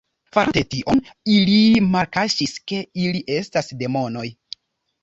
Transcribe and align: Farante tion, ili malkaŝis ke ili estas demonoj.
Farante 0.35 0.63
tion, 0.71 1.01
ili 1.35 1.59
malkaŝis 1.97 2.57
ke 2.73 2.81
ili 3.07 3.25
estas 3.39 3.73
demonoj. 3.85 4.27